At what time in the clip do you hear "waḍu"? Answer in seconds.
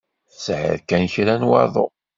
1.49-1.85